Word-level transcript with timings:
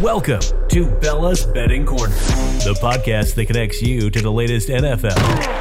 Welcome 0.00 0.40
to 0.70 0.90
Bella's 1.00 1.46
Betting 1.46 1.86
Corner, 1.86 2.08
the 2.64 2.76
podcast 2.82 3.36
that 3.36 3.46
connects 3.46 3.80
you 3.80 4.10
to 4.10 4.20
the 4.20 4.30
latest 4.30 4.68
NFL 4.68 5.16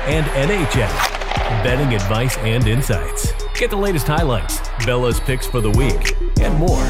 and 0.07 0.25
NHL 0.25 1.63
betting 1.63 1.93
advice 1.93 2.35
and 2.39 2.67
insights. 2.67 3.31
Get 3.53 3.69
the 3.69 3.75
latest 3.75 4.07
highlights, 4.07 4.59
Bella's 4.87 5.19
picks 5.19 5.45
for 5.45 5.61
the 5.61 5.69
week, 5.69 6.15
and 6.41 6.57
more. 6.57 6.83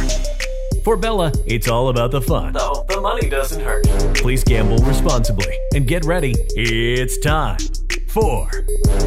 For 0.86 0.96
Bella, 0.96 1.34
it's 1.46 1.68
all 1.68 1.90
about 1.90 2.12
the 2.12 2.22
fun, 2.22 2.54
though 2.54 2.86
the 2.88 3.02
money 3.02 3.28
doesn't 3.28 3.62
hurt. 3.62 3.86
Please 4.16 4.46
gamble 4.46 4.78
responsibly 4.78 5.54
and 5.76 5.86
get 5.86 6.06
ready. 6.06 6.34
It's 6.56 7.18
time 7.18 7.58
for 8.08 8.50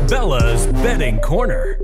Bella's 0.09 0.67
Betting 0.67 1.21
Corner. 1.21 1.81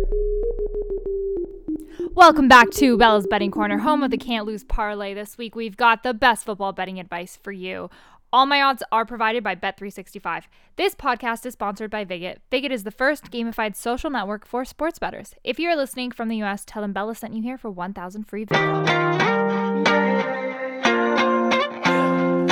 Welcome 2.15 2.47
back 2.47 2.71
to 2.73 2.99
Bella's 2.99 3.27
Betting 3.27 3.51
Corner, 3.51 3.79
home 3.79 4.03
of 4.03 4.11
the 4.11 4.19
Can't 4.19 4.45
Lose 4.45 4.65
Parlay. 4.65 5.15
This 5.15 5.39
week 5.39 5.57
we've 5.57 5.79
got 5.79 6.03
the 6.03 6.13
best 6.13 6.45
football 6.45 6.75
betting 6.75 7.01
advice 7.01 7.39
for 7.43 7.53
you. 7.53 7.89
All 8.31 8.45
my 8.45 8.61
odds 8.61 8.83
are 8.93 9.07
provided 9.07 9.43
by 9.43 9.55
Bet365. 9.55 10.43
This 10.77 10.95
podcast 10.95 11.47
is 11.47 11.55
sponsored 11.55 11.91
by 11.91 12.05
Viget. 12.05 12.37
Viget 12.51 12.71
is 12.71 12.85
the 12.85 12.91
first 12.91 13.31
gamified 13.31 13.75
social 13.77 14.11
network 14.11 14.47
for 14.47 14.67
sports 14.67 14.99
bettors. 14.99 15.35
If 15.43 15.59
you're 15.59 15.75
listening 15.75 16.11
from 16.11 16.29
the 16.29 16.43
US, 16.43 16.65
tell 16.67 16.83
them 16.83 16.93
Bella 16.93 17.15
sent 17.15 17.33
you 17.33 17.43
here 17.43 17.57
for 17.57 17.71
1,000 17.71 18.25
free. 18.25 18.45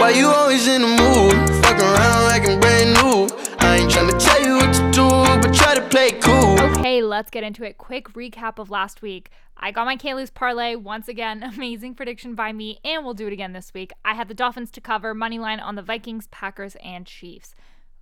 Why 0.01 0.11
you 0.17 0.27
always 0.29 0.67
in 0.69 0.81
the 0.81 0.89
mood? 0.89 1.35
Fuck 1.63 1.79
around 1.79 2.25
like 2.25 2.49
I'm 2.49 2.59
brand 2.61 2.95
new. 2.95 3.29
I 3.59 3.77
ain't 3.77 3.91
tryna 3.91 4.19
tell 4.19 4.41
you 4.43 4.57
what 4.57 4.73
to 4.73 4.91
do, 4.91 5.07
try 5.53 5.75
to 5.75 5.83
play 5.89 6.13
cool. 6.13 6.61
Okay, 6.61 7.03
let's 7.03 7.31
get 7.31 7.45
into 7.45 7.65
it. 7.65 7.79
Quick 7.79 8.13
recap 8.13 8.59
of 8.59 8.71
last 8.71 9.03
week. 9.03 9.31
I 9.57 9.71
got 9.71 9.85
my 9.85 9.97
can't 9.97 10.17
lose 10.17 10.31
parlay 10.31 10.75
once 10.75 11.09
again. 11.09 11.43
Amazing 11.55 11.95
prediction 11.95 12.35
by 12.35 12.53
me, 12.53 12.79
and 12.85 13.05
we'll 13.05 13.15
do 13.15 13.27
it 13.27 13.33
again 13.33 13.53
this 13.53 13.75
week. 13.75 13.93
I 14.05 14.15
had 14.15 14.29
the 14.29 14.35
Dolphins 14.35 14.71
to 14.73 14.81
cover 14.81 15.15
money 15.15 15.39
line 15.39 15.61
on 15.61 15.75
the 15.75 15.83
Vikings, 15.83 16.29
Packers, 16.29 16.77
and 16.83 17.07
Chiefs. 17.07 17.55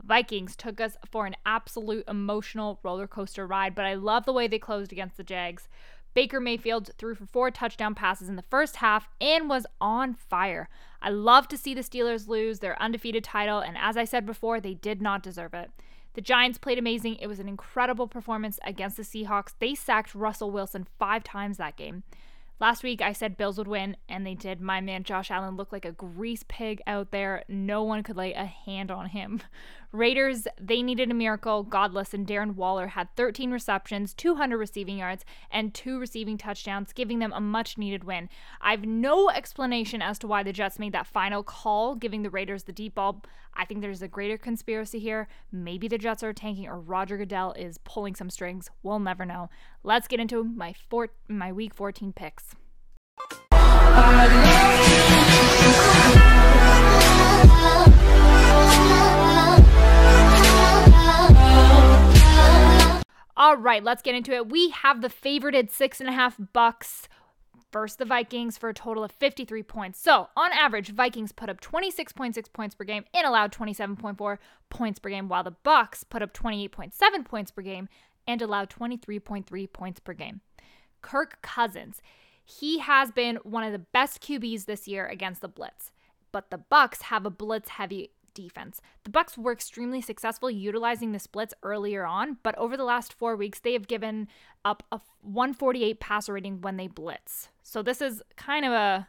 Vikings 0.03 0.55
took 0.55 0.81
us 0.81 0.97
for 1.11 1.27
an 1.27 1.37
absolute 1.45 2.05
emotional 2.07 2.79
roller 2.83 3.07
coaster 3.07 3.47
ride, 3.47 3.75
but 3.75 3.85
I 3.85 3.95
love 3.95 4.25
the 4.25 4.33
way 4.33 4.47
they 4.47 4.59
closed 4.59 4.93
against 4.93 5.17
the 5.17 5.25
Jags. 5.25 5.69
Baker 6.15 6.41
Mayfield 6.41 6.91
threw 6.99 7.15
for 7.15 7.27
four 7.27 7.51
touchdown 7.51 7.95
passes 7.95 8.29
in 8.29 8.37
the 8.37 8.43
first 8.43 8.77
half 8.77 9.09
and 9.21 9.49
was 9.49 9.67
on 9.81 10.15
fire. 10.15 10.69
I 11.03 11.11
love 11.11 11.49
to 11.49 11.57
see 11.57 11.75
the 11.75 11.83
Steelers 11.83 12.29
lose 12.29 12.61
their 12.61 12.81
undefeated 12.81 13.25
title, 13.25 13.61
and 13.61 13.77
as 13.79 13.97
I 13.97 14.05
said 14.05 14.27
before, 14.27 14.61
they 14.61 14.75
did 14.75 15.03
not 15.03 15.23
deserve 15.23 15.55
it. 15.55 15.71
The 16.19 16.23
Giants 16.23 16.59
played 16.59 16.81
amazing. 16.81 17.15
It 17.21 17.29
was 17.29 17.39
an 17.39 17.47
incredible 17.47 18.09
performance 18.09 18.59
against 18.65 18.97
the 18.97 19.05
Seahawks. 19.05 19.55
They 19.61 19.77
sacked 19.77 20.17
Russell 20.17 20.51
Wilson 20.51 20.89
five 20.99 21.23
times 21.23 21.59
that 21.59 21.77
game. 21.77 22.03
Last 22.59 22.83
week 22.83 23.01
I 23.01 23.13
said 23.13 23.37
Bills 23.37 23.57
would 23.57 23.69
win, 23.69 23.97
and 24.09 24.27
they 24.27 24.35
did. 24.35 24.61
My 24.61 24.81
man 24.81 25.05
Josh 25.05 25.31
Allen 25.31 25.55
looked 25.55 25.73
like 25.73 25.85
a 25.85 25.93
grease 25.93 26.43
pig 26.49 26.83
out 26.89 27.13
there. 27.13 27.45
No 27.47 27.85
one 27.85 28.03
could 28.03 28.17
lay 28.17 28.33
a 28.33 28.47
hand 28.47 28.91
on 28.91 29.11
him. 29.11 29.43
Raiders, 29.93 30.47
they 30.61 30.83
needed 30.83 31.11
a 31.11 31.15
miracle. 31.15 31.63
Godless 31.63 32.13
and 32.13 32.27
Darren 32.27 32.55
Waller 32.55 32.89
had 32.89 33.09
13 33.17 33.51
receptions, 33.51 34.13
200 34.15 34.59
receiving 34.59 34.99
yards, 34.99 35.25
and 35.51 35.73
two 35.73 35.99
receiving 35.99 36.37
touchdowns, 36.37 36.93
giving 36.93 37.21
them 37.21 37.33
a 37.35 37.41
much 37.41 37.79
needed 37.79 38.05
win. 38.05 38.29
I 38.61 38.73
have 38.73 38.85
no 38.85 39.31
explanation 39.31 40.03
as 40.03 40.19
to 40.21 40.27
why 40.27 40.43
the 40.43 40.53
Jets 40.53 40.79
made 40.79 40.93
that 40.93 41.07
final 41.07 41.43
call, 41.43 41.95
giving 41.95 42.23
the 42.23 42.31
Raiders 42.31 42.65
the 42.65 42.73
deep 42.73 42.97
ball. 42.97 43.23
I 43.55 43.65
think 43.65 43.81
there's 43.81 44.03
a 44.03 44.09
greater 44.09 44.37
conspiracy 44.37 44.99
here. 44.99 45.27
Maybe 45.51 45.89
the 45.89 45.99
Jets 45.99 46.23
are 46.23 46.33
tanking 46.33 46.69
or 46.69 46.79
Roger 46.79 47.17
Goodell 47.17 47.53
is 47.53 47.79
pulling 47.79 48.15
some 48.15 48.31
strings. 48.31 48.71
We'll 48.83 48.99
never 48.99 49.25
know. 49.25 49.49
Let's 49.83 50.07
get 50.07 50.21
into 50.21 50.45
my 50.45 50.75
four, 50.89 51.09
my 51.29 51.51
week 51.51 51.75
14 51.75 52.13
picks. 52.13 52.55
All 63.49 63.57
right, 63.57 63.83
let's 63.83 64.03
get 64.03 64.15
into 64.15 64.35
it. 64.35 64.51
We 64.51 64.69
have 64.69 65.01
the 65.01 65.09
favorited 65.09 65.71
six 65.71 66.01
and 66.01 66.09
a 66.11 66.13
half 66.13 66.37
bucks 66.53 67.09
versus 67.73 67.97
the 67.97 68.05
Vikings 68.05 68.59
for 68.59 68.69
a 68.69 68.75
total 68.75 69.03
of 69.03 69.11
53 69.11 69.63
points. 69.63 69.99
So, 69.99 70.29
on 70.37 70.53
average, 70.53 70.91
Vikings 70.91 71.33
put 71.33 71.49
up 71.49 71.59
26.6 71.63 72.53
points 72.53 72.75
per 72.75 72.85
game 72.85 73.05
and 73.15 73.27
allowed 73.27 73.51
27.4 73.51 74.37
points 74.69 74.99
per 74.99 75.09
game, 75.09 75.31
while 75.31 75.45
the 75.45 75.57
Bucks 75.63 76.05
put 76.05 76.21
up 76.21 76.35
28.7 76.35 77.25
points 77.25 77.51
per 77.51 77.63
game 77.63 77.89
and 78.27 78.43
allowed 78.43 78.69
23.3 78.69 79.73
points 79.73 79.99
per 79.99 80.13
game. 80.13 80.43
Kirk 81.01 81.41
Cousins, 81.41 82.03
he 82.45 82.81
has 82.81 83.11
been 83.13 83.37
one 83.45 83.65
of 83.65 83.73
the 83.73 83.79
best 83.79 84.21
QBs 84.21 84.67
this 84.67 84.87
year 84.87 85.07
against 85.07 85.41
the 85.41 85.49
blitz, 85.49 85.91
but 86.33 86.51
the 86.51 86.59
Bucks 86.59 87.01
have 87.01 87.25
a 87.25 87.31
blitz 87.31 87.71
heavy 87.71 88.11
defense. 88.35 88.81
The 89.05 89.11
Bucks 89.11 89.37
were 89.37 89.53
extremely 89.53 90.01
successful 90.01 90.51
utilizing 90.51 91.13
the 91.13 91.19
splits 91.19 91.55
earlier 91.63 92.05
on, 92.05 92.39
but 92.43 92.57
over 92.57 92.77
the 92.77 92.85
last 92.85 93.13
4 93.13 93.37
weeks 93.37 93.61
they 93.61 93.73
have 93.73 93.89
given 93.89 94.29
up 94.65 94.83
a 94.93 95.01
148 95.23 96.01
passer 96.01 96.33
rating 96.33 96.61
when 96.61 96.77
they 96.77 96.87
blitz. 96.87 97.49
So 97.63 97.83
this 97.83 98.01
is 98.01 98.23
kind 98.37 98.65
of 98.65 98.73
a 98.73 99.09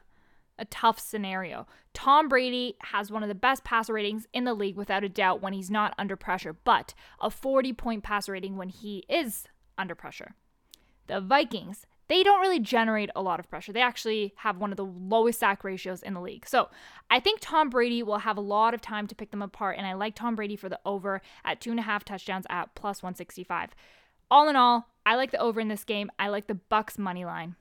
a 0.60 0.66
tough 0.66 1.00
scenario. 1.00 1.66
Tom 1.94 2.28
Brady 2.28 2.76
has 2.82 3.10
one 3.10 3.24
of 3.24 3.30
the 3.30 3.36
best 3.36 3.64
passer 3.64 3.94
ratings 3.94 4.28
in 4.34 4.44
the 4.44 4.54
league 4.54 4.76
without 4.76 5.04
a 5.04 5.10
doubt 5.10 5.42
when 5.42 5.54
he's 5.54 5.72
not 5.72 5.96
under 5.98 6.16
pressure, 6.16 6.54
but 6.54 6.94
a 7.20 7.32
40 7.32 7.74
point 7.74 8.04
passer 8.04 8.34
rating 8.34 8.58
when 8.58 8.70
he 8.70 9.06
is 9.10 9.48
under 9.78 9.96
pressure. 9.96 10.36
The 11.08 11.22
Vikings, 11.22 11.88
they 12.10 12.24
don't 12.24 12.42
really 12.42 12.60
generate 12.60 13.12
a 13.16 13.22
lot 13.22 13.40
of 13.40 13.50
pressure. 13.50 13.72
They 13.72 13.82
actually 13.82 14.34
have 14.38 14.58
one 14.58 14.72
of 14.72 14.78
the 14.78 14.86
lowest 14.86 15.40
sack 15.40 15.64
ratios 15.64 16.02
in 16.02 16.16
the 16.16 16.22
league. 16.22 16.48
So 16.48 16.70
I 17.10 17.20
think 17.20 17.40
Tom 17.40 17.70
Brady 17.70 18.04
will 18.04 18.20
have 18.20 18.36
a 18.36 18.42
lot 18.42 18.74
of 18.74 18.82
time 18.82 19.08
to 19.08 19.16
pick 19.16 19.32
them 19.32 19.44
apart, 19.44 19.78
and 19.78 19.86
I 19.86 19.94
like 19.94 20.16
Tom 20.16 20.36
Brady 20.36 20.56
for 20.56 20.70
the 20.70 20.80
over 20.86 21.22
at 21.46 21.62
two 21.62 21.70
and 21.70 21.80
a 21.80 21.84
half 21.84 22.04
touchdowns 22.04 22.46
at 22.50 22.74
plus 22.76 23.04
165. 23.04 23.76
All 24.32 24.50
in 24.50 24.56
all, 24.56 24.90
I 25.06 25.16
like 25.16 25.32
the 25.32 25.40
over 25.40 25.60
in 25.60 25.68
this 25.68 25.84
game. 25.84 26.12
I 26.20 26.30
like 26.30 26.48
the 26.48 26.56
Bucks 26.56 26.98
money 26.98 27.26
line. 27.26 27.56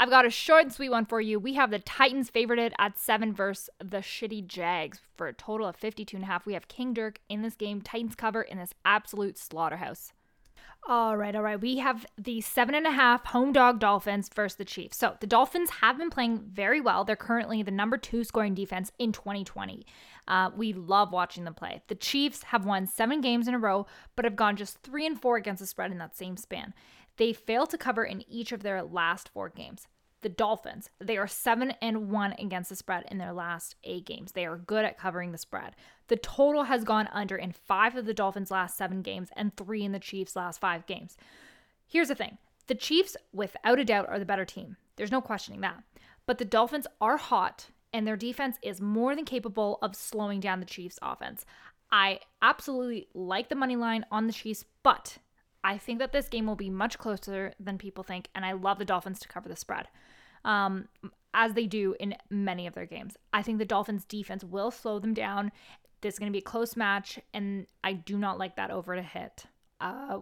I've 0.00 0.10
got 0.10 0.24
a 0.24 0.30
short 0.30 0.62
and 0.62 0.72
sweet 0.72 0.90
one 0.90 1.06
for 1.06 1.20
you. 1.20 1.38
We 1.40 1.54
have 1.54 1.70
the 1.70 1.80
Titans 1.80 2.30
favorited 2.30 2.72
at 2.78 2.98
seven 2.98 3.34
versus 3.34 3.68
the 3.78 3.98
shitty 3.98 4.46
Jags 4.46 5.00
for 5.16 5.26
a 5.26 5.32
total 5.34 5.66
of 5.66 5.76
52 5.76 6.16
and 6.16 6.24
a 6.24 6.28
half. 6.28 6.46
We 6.46 6.54
have 6.54 6.68
King 6.68 6.94
Dirk 6.94 7.18
in 7.28 7.42
this 7.42 7.56
game. 7.56 7.82
Titans 7.82 8.14
cover 8.14 8.40
in 8.40 8.58
this 8.58 8.74
absolute 8.84 9.36
slaughterhouse. 9.36 10.12
All 10.86 11.18
right, 11.18 11.34
all 11.34 11.42
right. 11.42 11.60
We 11.60 11.78
have 11.78 12.06
the 12.16 12.40
seven 12.40 12.74
and 12.74 12.86
a 12.86 12.90
half 12.90 13.26
home 13.26 13.52
dog 13.52 13.78
Dolphins 13.78 14.30
versus 14.34 14.56
the 14.56 14.64
Chiefs. 14.64 14.96
So 14.96 15.16
the 15.20 15.26
Dolphins 15.26 15.68
have 15.82 15.98
been 15.98 16.08
playing 16.08 16.40
very 16.50 16.80
well. 16.80 17.04
They're 17.04 17.16
currently 17.16 17.62
the 17.62 17.70
number 17.70 17.98
two 17.98 18.24
scoring 18.24 18.54
defense 18.54 18.90
in 18.98 19.12
2020. 19.12 19.84
Uh, 20.26 20.50
we 20.56 20.72
love 20.72 21.12
watching 21.12 21.44
them 21.44 21.52
play. 21.52 21.82
The 21.88 21.94
Chiefs 21.94 22.44
have 22.44 22.64
won 22.64 22.86
seven 22.86 23.20
games 23.20 23.48
in 23.48 23.54
a 23.54 23.58
row, 23.58 23.86
but 24.16 24.24
have 24.24 24.36
gone 24.36 24.56
just 24.56 24.78
three 24.82 25.04
and 25.04 25.20
four 25.20 25.36
against 25.36 25.60
the 25.60 25.66
spread 25.66 25.90
in 25.90 25.98
that 25.98 26.16
same 26.16 26.38
span. 26.38 26.72
They 27.18 27.34
failed 27.34 27.70
to 27.70 27.78
cover 27.78 28.04
in 28.04 28.24
each 28.30 28.52
of 28.52 28.62
their 28.62 28.82
last 28.82 29.28
four 29.28 29.50
games. 29.50 29.88
The 30.20 30.28
Dolphins, 30.28 30.90
they 30.98 31.16
are 31.16 31.28
7 31.28 31.72
and 31.80 32.10
1 32.10 32.34
against 32.38 32.70
the 32.70 32.76
spread 32.76 33.04
in 33.08 33.18
their 33.18 33.32
last 33.32 33.76
8 33.84 34.04
games. 34.04 34.32
They 34.32 34.46
are 34.46 34.56
good 34.56 34.84
at 34.84 34.98
covering 34.98 35.30
the 35.30 35.38
spread. 35.38 35.76
The 36.08 36.16
total 36.16 36.64
has 36.64 36.82
gone 36.82 37.08
under 37.12 37.36
in 37.36 37.52
5 37.52 37.96
of 37.96 38.06
the 38.06 38.14
Dolphins' 38.14 38.50
last 38.50 38.76
7 38.76 39.02
games 39.02 39.28
and 39.36 39.56
3 39.56 39.84
in 39.84 39.92
the 39.92 40.00
Chiefs' 40.00 40.34
last 40.34 40.60
5 40.60 40.86
games. 40.86 41.16
Here's 41.86 42.08
the 42.08 42.16
thing. 42.16 42.38
The 42.66 42.74
Chiefs 42.74 43.16
without 43.32 43.78
a 43.78 43.84
doubt 43.84 44.08
are 44.08 44.18
the 44.18 44.24
better 44.24 44.44
team. 44.44 44.76
There's 44.96 45.12
no 45.12 45.20
questioning 45.20 45.60
that. 45.60 45.82
But 46.26 46.38
the 46.38 46.44
Dolphins 46.44 46.88
are 47.00 47.16
hot 47.16 47.68
and 47.92 48.06
their 48.06 48.16
defense 48.16 48.58
is 48.60 48.80
more 48.80 49.14
than 49.14 49.24
capable 49.24 49.78
of 49.82 49.94
slowing 49.94 50.40
down 50.40 50.60
the 50.60 50.66
Chiefs' 50.66 50.98
offense. 51.00 51.46
I 51.90 52.20
absolutely 52.42 53.08
like 53.14 53.48
the 53.48 53.54
money 53.54 53.76
line 53.76 54.04
on 54.10 54.26
the 54.26 54.32
Chiefs, 54.32 54.64
but 54.82 55.18
I 55.64 55.78
think 55.78 55.98
that 55.98 56.12
this 56.12 56.28
game 56.28 56.46
will 56.46 56.56
be 56.56 56.70
much 56.70 56.98
closer 56.98 57.52
than 57.58 57.78
people 57.78 58.04
think, 58.04 58.28
and 58.34 58.44
I 58.44 58.52
love 58.52 58.78
the 58.78 58.84
Dolphins 58.84 59.18
to 59.20 59.28
cover 59.28 59.48
the 59.48 59.56
spread, 59.56 59.88
um, 60.44 60.88
as 61.34 61.54
they 61.54 61.66
do 61.66 61.94
in 61.98 62.14
many 62.30 62.66
of 62.66 62.74
their 62.74 62.86
games. 62.86 63.16
I 63.32 63.42
think 63.42 63.58
the 63.58 63.64
Dolphins' 63.64 64.04
defense 64.04 64.44
will 64.44 64.70
slow 64.70 64.98
them 64.98 65.14
down. 65.14 65.52
This 66.00 66.14
is 66.14 66.18
going 66.18 66.30
to 66.30 66.36
be 66.36 66.40
a 66.40 66.42
close 66.42 66.76
match, 66.76 67.18
and 67.34 67.66
I 67.82 67.94
do 67.94 68.16
not 68.16 68.38
like 68.38 68.56
that 68.56 68.70
over 68.70 68.94
to 68.94 69.02
hit 69.02 69.46
uh, 69.80 70.20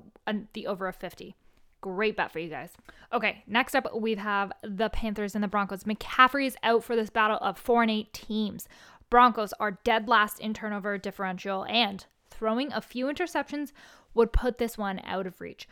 the 0.53 0.67
over 0.67 0.88
of 0.88 0.97
50. 0.97 1.35
Great 1.83 2.17
bet 2.17 2.33
for 2.33 2.38
you 2.38 2.49
guys. 2.49 2.73
Okay, 3.12 3.44
next 3.47 3.75
up 3.75 3.87
we 3.94 4.15
have 4.15 4.53
the 4.62 4.88
Panthers 4.88 5.35
and 5.35 5.44
the 5.44 5.49
Broncos. 5.49 5.85
McCaffrey 5.85 6.47
is 6.47 6.56
out 6.62 6.83
for 6.83 6.97
this 6.97 7.11
battle 7.11 7.38
of 7.41 7.59
four 7.59 7.83
and 7.83 7.91
eight 7.91 8.12
teams. 8.12 8.69
Broncos 9.11 9.53
are 9.61 9.79
dead 9.85 10.09
last 10.09 10.41
in 10.41 10.53
turnover 10.53 10.99
differential 10.99 11.65
and 11.67 12.06
throwing 12.31 12.73
a 12.73 12.81
few 12.81 13.06
interceptions 13.06 13.73
would 14.17 14.33
put 14.33 14.59
this 14.59 14.77
one 14.77 15.01
out 15.05 15.27
of 15.27 15.41
reach. 15.41 15.69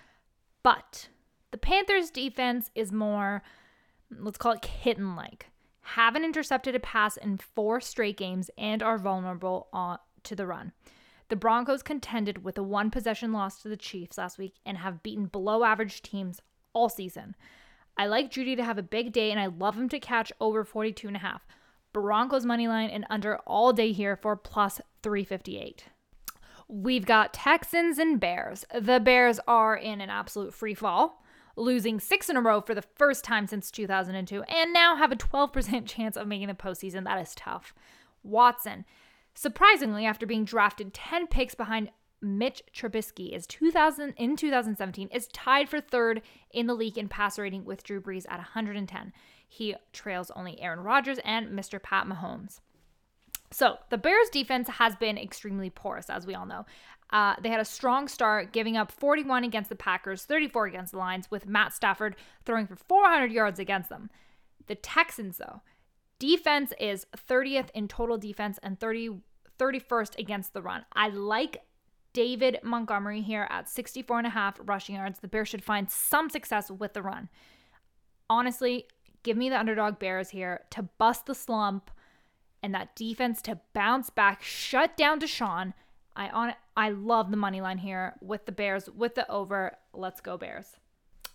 But 0.63 1.09
the 1.51 1.59
Panthers 1.59 2.11
defense 2.11 2.71
is 2.75 2.93
more, 2.93 3.43
let's 4.11 4.39
call 4.39 4.53
it 4.53 4.63
kitten 4.63 5.17
like. 5.17 5.49
Haven't 5.81 6.25
intercepted 6.25 6.75
a 6.75 6.81
pass 6.81 7.17
in 7.17 7.39
four 7.39 7.81
straight 7.81 8.17
games 8.17 8.51
and 8.57 8.83
are 8.83 8.99
vulnerable 8.99 9.69
on, 9.73 9.99
to 10.23 10.35
the 10.35 10.47
run. 10.47 10.73
The 11.29 11.37
Broncos 11.37 11.83
contended 11.83 12.45
with 12.45 12.59
a 12.59 12.63
one 12.63 12.91
possession 12.91 13.33
loss 13.33 13.61
to 13.63 13.69
the 13.69 13.77
Chiefs 13.77 14.19
last 14.19 14.39
week 14.39 14.55
and 14.65 14.79
have 14.79 15.03
beaten 15.03 15.27
below 15.27 15.65
average 15.65 16.03
teams 16.03 16.41
all 16.73 16.89
season. 16.89 17.35
I 17.97 18.07
like 18.07 18.31
Jeudy 18.31 18.57
to 18.57 18.65
have 18.65 18.79
a 18.79 18.83
big 18.83 19.13
day 19.13 19.31
and 19.31 19.41
I 19.41 19.47
love 19.47 19.77
him 19.77 19.89
to 19.91 20.01
catch 20.01 20.33
over 20.41 20.65
42 20.65 21.07
and 21.07 21.17
a 21.17 21.21
half. 21.21 21.47
Broncos 21.93 22.45
money 22.45 22.67
line 22.67 22.91
and 22.91 23.07
under 23.09 23.37
all 23.47 23.73
day 23.73 23.93
here 23.93 24.17
for 24.17 24.37
plus 24.37 24.81
358. 25.03 25.85
We've 26.69 27.05
got 27.05 27.35
Texans 27.35 27.99
and 27.99 28.19
Bears. 28.19 28.65
The 28.79 29.01
Bears 29.01 29.41
are 29.47 29.77
in 29.77 30.01
an 30.01 30.11
absolute 30.11 30.55
free 30.55 30.75
fall, 30.75 31.23
losing 31.57 32.01
six 32.01 32.29
in 32.29 32.37
a 32.37 32.41
row 32.41 32.61
for 32.61 32.75
the 32.75 32.85
first 32.97 33.25
time 33.25 33.47
since 33.47 33.71
2002, 33.71 34.43
and 34.45 34.73
now 34.73 34.97
have 34.97 35.13
a 35.13 35.17
12% 35.17 35.87
chance 35.87 36.17
of 36.17 36.27
making 36.27 36.49
the 36.49 36.55
postseason. 36.55 37.05
That 37.05 37.21
is 37.21 37.35
tough. 37.35 37.75
Watson, 38.23 38.85
surprisingly, 39.35 40.07
after 40.07 40.27
being 40.27 40.45
drafted 40.45 40.95
10 40.95 41.27
picks 41.27 41.55
behind 41.55 41.91
Mitch 42.25 42.63
Trubisky 42.75 43.37
is 43.37 43.47
2000 43.47 44.15
in 44.17 44.37
2017 44.37 45.09
is 45.09 45.29
tied 45.29 45.69
for 45.69 45.81
third 45.81 46.23
in 46.51 46.67
the 46.67 46.75
league 46.75 46.97
in 46.97 47.09
passer 47.09 47.43
rating 47.43 47.67
with 47.67 47.85
Drew 47.85 48.01
Brees 48.01 48.25
at 48.31 48.39
110. 48.39 49.13
He 49.47 49.75
trails 49.93 50.31
only 50.35 50.59
Aaron 50.61 50.81
Rodgers 50.81 51.19
and 51.23 51.49
Mr. 51.49 51.81
Pat 51.81 52.07
Mahomes. 52.07 52.61
So 53.55 53.79
the 53.89 53.99
Bears 53.99 54.29
defense 54.31 54.69
has 54.69 54.97
been 54.97 55.17
extremely 55.17 55.71
porous, 55.71 56.11
as 56.11 56.27
we 56.27 56.35
all 56.35 56.45
know. 56.45 56.67
Uh, 57.11 57.37
they 57.41 57.51
had 57.51 57.61
a 57.61 57.65
strong 57.65 58.09
start, 58.09 58.53
giving 58.53 58.77
up 58.77 58.91
41 58.91 59.45
against 59.45 59.71
the 59.71 59.77
Packers, 59.77 60.25
34 60.25 60.67
against 60.67 60.91
the 60.91 60.99
Lions, 60.99 61.31
with 61.31 61.47
Matt 61.47 61.73
Stafford 61.73 62.17
throwing 62.45 62.67
for 62.67 62.75
400 62.75 63.31
yards 63.31 63.61
against 63.61 63.91
them. 63.91 64.11
The 64.67 64.75
Texans, 64.75 65.39
though, 65.39 65.61
defense 66.19 66.73
is 66.81 67.07
30th 67.17 67.69
in 67.75 67.87
total 67.87 68.19
defense 68.19 68.59
and 68.61 68.81
30, 68.81 69.21
31st 69.57 70.19
against 70.19 70.53
the 70.53 70.63
run. 70.63 70.85
I 70.93 71.11
like 71.11 71.59
David 72.13 72.59
Montgomery 72.65 73.23
here 73.23 73.47
at 73.51 73.69
64 73.69 74.19
and 74.19 74.27
a 74.27 74.31
half 74.31 74.59
rushing 74.65 74.97
yards. 74.97 75.21
The 75.21 75.29
Bears 75.29 75.49
should 75.49 75.63
find 75.63 75.89
some 75.89 76.29
success 76.29 76.73
with 76.73 76.93
the 76.93 77.03
run. 77.03 77.29
Honestly, 78.29 78.87
give 79.23 79.37
me 79.37 79.49
the 79.49 79.61
underdog 79.61 80.01
Bears 80.01 80.31
here 80.31 80.63
to 80.71 80.83
bust 80.99 81.27
the 81.27 81.37
slump 81.37 81.93
and 82.65 82.75
that 82.75 82.97
defense 82.97 83.43
to 83.43 83.61
bounce 83.75 84.09
back, 84.09 84.43
shut 84.43 84.97
down 84.97 85.21
Deshaun. 85.21 85.75
I 86.17 86.31
on 86.31 86.55
I 86.75 86.89
love 86.89 87.31
the 87.31 87.37
money 87.37 87.61
line 87.61 87.77
here 87.77 88.15
with 88.23 88.47
the 88.47 88.53
Bears 88.53 88.89
with 88.89 89.17
the 89.17 89.31
over. 89.31 89.77
Let's 89.93 90.23
go 90.23 90.39
Bears. 90.39 90.79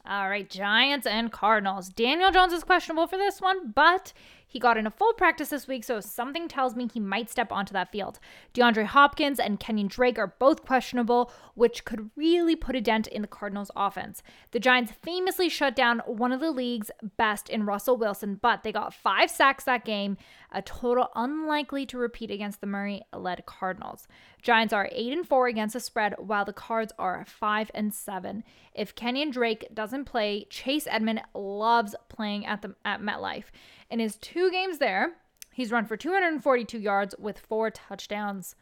All 0.08 0.28
right, 0.28 0.50
Giants 0.50 1.06
and 1.06 1.31
Cardinals. 1.31 1.90
Daniel 1.90 2.31
Jones 2.31 2.52
is 2.52 2.64
questionable 2.64 3.06
for 3.06 3.18
this 3.18 3.40
one, 3.40 3.72
but 3.76 4.12
he 4.50 4.57
got 4.57 4.78
in 4.78 4.88
a 4.88 4.92
full 4.92 5.13
practice 5.13 5.50
this 5.50 5.68
week, 5.68 5.84
so 5.84 6.00
something 6.00 6.48
tells 6.48 6.75
me 6.75 6.90
he 6.92 7.00
might 7.00 7.30
step 7.30 7.51
onto 7.51 7.72
that 7.74 7.92
field. 7.92 8.19
DeAndre 8.56 8.86
Hopkins 8.86 9.40
and 9.40 9.60
Kenyon 9.60 9.88
Drake 9.88 10.18
are 10.18 10.34
both 10.40 10.66
questionable, 10.66 11.31
which 11.54 11.86
could 11.86 12.10
really 12.16 12.56
put 12.56 12.75
a 12.75 12.81
dent 12.81 13.06
in 13.06 13.22
the 13.22 13.28
Cardinals' 13.28 13.69
offense. 13.75 14.24
The 14.50 14.60
Giants 14.60 14.92
famously 14.92 15.50
shut 15.50 15.75
down 15.75 16.01
one 16.07 16.31
of 16.31 16.40
the 16.40 16.50
league's 16.50 16.90
best 17.16 17.48
in 17.48 17.68
Russell 17.68 17.96
Wilson, 17.96 18.40
but 18.42 18.63
they 18.63 18.72
got 18.72 18.92
five 18.92 19.30
sacks 19.30 19.66
that 19.66 19.86
game, 19.86 20.18
a 20.52 20.63
total 20.63 21.10
unlikely 21.16 21.86
to 21.86 22.00
repeat 22.00 22.31
against 22.31 22.60
the 22.60 22.66
Murray 22.68 23.04
led 23.13 23.45
Cardinals. 23.45 24.07
Giants 24.42 24.74
are 24.74 24.90
8 24.92 25.13
and 25.13 25.28
4 25.28 25.48
against 25.48 25.74
the 25.74 25.80
spread, 25.80 26.16
while 26.18 26.45
the 26.45 26.54
Cards 26.54 26.94
are 26.98 27.24
5 27.28 27.69
and 27.75 27.94
7. 27.94 28.44
If 28.74 28.95
Kenyon 28.95 29.30
Drake 29.30 29.68
doesn't 29.74 30.06
play, 30.06 30.45
Chase 30.50 30.88
Edmond 30.90 31.22
loves 31.36 31.94
playing 32.07 32.45
at 32.45 32.62
the 32.62 32.75
at 32.86 33.02
MetLife. 33.02 33.45
In 33.90 34.00
his 34.00 34.18
two 34.18 34.52
games 34.52 34.78
there, 34.78 35.14
he's 35.52 35.72
run 35.72 35.86
for 35.86 35.98
242 35.98 36.80
yards 36.80 37.16
with 37.18 37.40
four 37.40 37.72
touchdowns. 37.72 38.56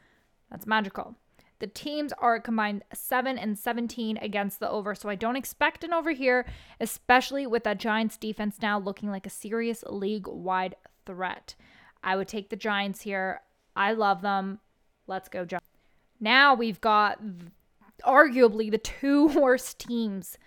That's 0.49 0.65
magical. 0.65 1.15
The 1.59 1.67
teams 1.67 2.13
are 2.19 2.39
combined 2.39 2.83
7 2.93 3.37
and 3.37 3.57
17 3.57 4.17
against 4.17 4.59
the 4.59 4.69
over, 4.69 4.93
so 4.93 5.09
I 5.09 5.15
don't 5.15 5.35
expect 5.35 5.83
an 5.83 5.91
over 5.91 6.11
here, 6.11 6.45
especially 6.79 7.47
with 7.47 7.63
that 7.63 7.79
Giants 7.79 8.15
defense 8.15 8.57
now 8.61 8.77
looking 8.77 9.09
like 9.09 9.25
a 9.25 9.31
serious 9.31 9.83
league 9.89 10.27
wide 10.27 10.75
threat. 11.05 11.55
I 12.03 12.15
would 12.15 12.27
take 12.27 12.49
the 12.49 12.55
Giants 12.55 13.01
here. 13.01 13.41
I 13.75 13.93
love 13.93 14.21
them. 14.21 14.59
Let's 15.07 15.29
go, 15.29 15.45
Giants. 15.45 15.67
Now 16.19 16.53
we've 16.53 16.79
got 16.79 17.19
arguably 18.05 18.69
the 18.69 18.77
two 18.77 19.27
worst 19.39 19.79
teams 19.79 20.37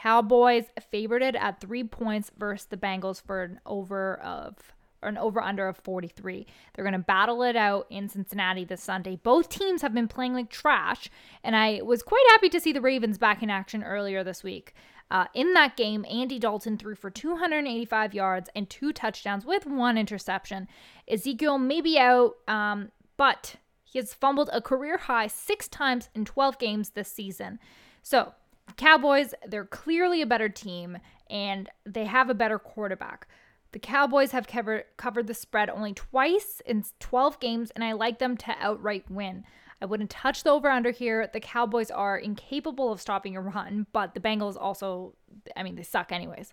Cowboys 0.00 0.64
favorited 0.92 1.36
at 1.36 1.60
three 1.60 1.84
points 1.84 2.30
versus 2.38 2.66
the 2.66 2.76
Bengals 2.76 3.20
for 3.20 3.42
an 3.42 3.60
over 3.66 4.16
of 4.20 4.72
or 5.02 5.08
an 5.08 5.18
over 5.18 5.42
under 5.42 5.66
of 5.66 5.76
43. 5.78 6.46
They're 6.74 6.84
going 6.84 6.92
to 6.92 6.98
battle 6.98 7.42
it 7.42 7.56
out 7.56 7.86
in 7.90 8.08
Cincinnati 8.08 8.64
this 8.64 8.82
Sunday. 8.82 9.16
Both 9.16 9.48
teams 9.48 9.82
have 9.82 9.94
been 9.94 10.08
playing 10.08 10.34
like 10.34 10.50
trash, 10.50 11.10
and 11.42 11.56
I 11.56 11.80
was 11.82 12.02
quite 12.02 12.24
happy 12.30 12.48
to 12.50 12.60
see 12.60 12.72
the 12.72 12.80
Ravens 12.80 13.18
back 13.18 13.42
in 13.42 13.50
action 13.50 13.82
earlier 13.82 14.22
this 14.22 14.42
week. 14.42 14.74
Uh, 15.10 15.26
in 15.34 15.54
that 15.54 15.76
game, 15.76 16.06
Andy 16.08 16.38
Dalton 16.38 16.76
threw 16.76 16.94
for 16.94 17.10
285 17.10 18.14
yards 18.14 18.48
and 18.54 18.70
two 18.70 18.92
touchdowns 18.92 19.44
with 19.44 19.66
one 19.66 19.98
interception. 19.98 20.68
Ezekiel 21.08 21.58
may 21.58 21.80
be 21.80 21.98
out, 21.98 22.36
um, 22.46 22.90
but 23.16 23.56
he 23.82 23.98
has 23.98 24.14
fumbled 24.14 24.50
a 24.52 24.62
career 24.62 24.98
high 24.98 25.26
six 25.26 25.66
times 25.66 26.10
in 26.14 26.24
12 26.24 26.58
games 26.58 26.90
this 26.90 27.10
season. 27.10 27.58
So 28.02 28.34
Cowboys, 28.76 29.34
they're 29.46 29.64
clearly 29.64 30.22
a 30.22 30.26
better 30.26 30.48
team 30.48 30.98
and 31.28 31.68
they 31.86 32.04
have 32.04 32.30
a 32.30 32.34
better 32.34 32.58
quarterback. 32.58 33.26
The 33.72 33.78
Cowboys 33.78 34.32
have 34.32 34.48
covered 34.48 35.26
the 35.26 35.34
spread 35.34 35.70
only 35.70 35.92
twice 35.92 36.60
in 36.66 36.84
12 36.98 37.38
games 37.38 37.70
and 37.70 37.84
I 37.84 37.92
like 37.92 38.18
them 38.18 38.36
to 38.38 38.54
outright 38.58 39.08
win. 39.08 39.44
I 39.80 39.86
wouldn't 39.86 40.10
touch 40.10 40.42
the 40.42 40.50
over 40.50 40.68
under 40.68 40.90
here. 40.90 41.28
The 41.32 41.40
Cowboys 41.40 41.90
are 41.90 42.18
incapable 42.18 42.92
of 42.92 43.00
stopping 43.00 43.36
a 43.36 43.40
run, 43.40 43.86
but 43.92 44.14
the 44.14 44.20
Bengals 44.20 44.56
also 44.58 45.14
I 45.56 45.62
mean 45.62 45.76
they 45.76 45.82
suck 45.82 46.12
anyways. 46.12 46.52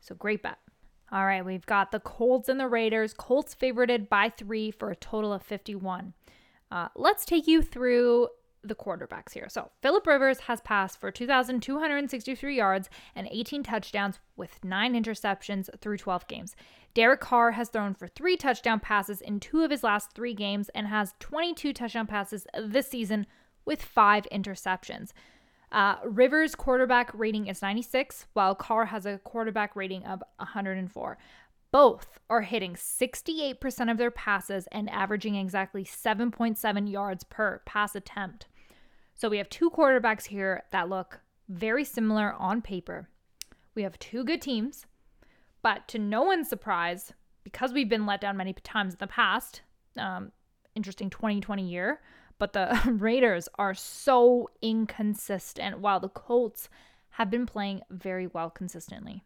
So 0.00 0.14
great 0.14 0.42
bet. 0.42 0.58
All 1.12 1.24
right, 1.24 1.44
we've 1.44 1.66
got 1.66 1.92
the 1.92 2.00
Colts 2.00 2.48
and 2.48 2.58
the 2.58 2.66
Raiders. 2.66 3.14
Colts 3.14 3.54
favorited 3.54 4.08
by 4.08 4.28
3 4.30 4.72
for 4.72 4.90
a 4.90 4.96
total 4.96 5.32
of 5.32 5.42
51. 5.42 6.14
Uh, 6.70 6.88
let's 6.96 7.24
take 7.24 7.46
you 7.46 7.62
through 7.62 8.28
the 8.68 8.74
quarterbacks 8.74 9.32
here. 9.32 9.48
So 9.48 9.70
Philip 9.82 10.06
Rivers 10.06 10.40
has 10.40 10.60
passed 10.60 11.00
for 11.00 11.10
2,263 11.10 12.56
yards 12.56 12.90
and 13.14 13.28
18 13.30 13.62
touchdowns 13.62 14.18
with 14.36 14.64
nine 14.64 14.94
interceptions 14.94 15.68
through 15.80 15.98
12 15.98 16.26
games. 16.28 16.56
Derek 16.94 17.20
Carr 17.20 17.52
has 17.52 17.68
thrown 17.68 17.94
for 17.94 18.08
three 18.08 18.36
touchdown 18.36 18.80
passes 18.80 19.20
in 19.20 19.40
two 19.40 19.62
of 19.62 19.70
his 19.70 19.82
last 19.82 20.12
three 20.14 20.34
games 20.34 20.70
and 20.70 20.86
has 20.86 21.14
22 21.20 21.72
touchdown 21.72 22.06
passes 22.06 22.46
this 22.58 22.88
season 22.88 23.26
with 23.64 23.82
five 23.82 24.26
interceptions. 24.32 25.12
Uh, 25.72 25.96
Rivers' 26.04 26.54
quarterback 26.54 27.10
rating 27.12 27.48
is 27.48 27.60
96, 27.60 28.26
while 28.32 28.54
Carr 28.54 28.86
has 28.86 29.04
a 29.04 29.18
quarterback 29.18 29.74
rating 29.74 30.04
of 30.04 30.22
104. 30.36 31.18
Both 31.72 32.20
are 32.30 32.42
hitting 32.42 32.74
68% 32.74 33.90
of 33.90 33.98
their 33.98 34.10
passes 34.10 34.66
and 34.72 34.88
averaging 34.88 35.34
exactly 35.34 35.84
7.7 35.84 36.90
yards 36.90 37.24
per 37.24 37.60
pass 37.66 37.94
attempt. 37.94 38.46
So 39.16 39.30
we 39.30 39.38
have 39.38 39.48
two 39.48 39.70
quarterbacks 39.70 40.26
here 40.26 40.64
that 40.72 40.90
look 40.90 41.20
very 41.48 41.84
similar 41.84 42.34
on 42.34 42.60
paper. 42.60 43.08
We 43.74 43.82
have 43.82 43.98
two 43.98 44.24
good 44.24 44.42
teams, 44.42 44.84
but 45.62 45.88
to 45.88 45.98
no 45.98 46.22
one's 46.22 46.48
surprise, 46.48 47.14
because 47.42 47.72
we've 47.72 47.88
been 47.88 48.04
let 48.04 48.20
down 48.20 48.36
many 48.36 48.52
times 48.52 48.92
in 48.92 48.98
the 48.98 49.06
past, 49.06 49.62
um, 49.96 50.32
interesting 50.74 51.08
2020 51.08 51.66
year, 51.66 52.00
but 52.38 52.52
the 52.52 52.78
Raiders 52.86 53.48
are 53.58 53.72
so 53.72 54.50
inconsistent 54.60 55.78
while 55.80 55.98
the 55.98 56.10
Colts 56.10 56.68
have 57.10 57.30
been 57.30 57.46
playing 57.46 57.80
very 57.90 58.26
well 58.26 58.50
consistently. 58.50 59.24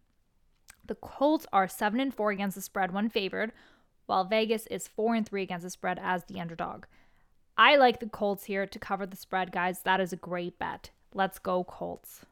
The 0.86 0.94
Colts 0.94 1.46
are 1.52 1.66
7 1.66 1.98
and 1.98 2.14
4 2.14 2.30
against 2.30 2.54
the 2.54 2.62
spread 2.62 2.92
when 2.92 3.08
favored, 3.08 3.50
while 4.06 4.24
Vegas 4.24 4.68
is 4.68 4.86
4 4.86 5.16
and 5.16 5.28
3 5.28 5.42
against 5.42 5.64
the 5.64 5.70
spread 5.70 5.98
as 6.00 6.24
the 6.24 6.40
underdog. 6.40 6.84
I 7.60 7.76
like 7.76 8.00
the 8.00 8.08
Colts 8.08 8.44
here 8.44 8.66
to 8.66 8.78
cover 8.78 9.04
the 9.04 9.18
spread, 9.18 9.52
guys. 9.52 9.80
That 9.82 10.00
is 10.00 10.14
a 10.14 10.16
great 10.16 10.58
bet. 10.58 10.88
Let's 11.12 11.38
go, 11.38 11.62
Colts. 11.62 12.24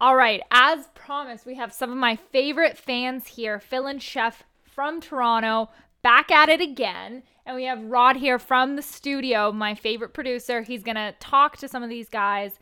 All 0.00 0.16
right, 0.16 0.40
as 0.50 0.86
promised, 0.94 1.44
we 1.44 1.56
have 1.56 1.74
some 1.74 1.90
of 1.90 1.98
my 1.98 2.16
favorite 2.16 2.78
fans 2.78 3.26
here 3.26 3.60
Phil 3.60 3.86
and 3.86 4.02
Chef 4.02 4.44
from 4.64 5.02
Toronto 5.02 5.68
back 6.00 6.30
at 6.30 6.48
it 6.48 6.62
again. 6.62 7.22
And 7.44 7.54
we 7.54 7.64
have 7.64 7.84
Rod 7.84 8.16
here 8.16 8.38
from 8.38 8.76
the 8.76 8.82
studio, 8.82 9.52
my 9.52 9.74
favorite 9.74 10.14
producer. 10.14 10.62
He's 10.62 10.82
going 10.82 10.94
to 10.94 11.14
talk 11.20 11.58
to 11.58 11.68
some 11.68 11.82
of 11.82 11.90
these 11.90 12.08
guys, 12.08 12.52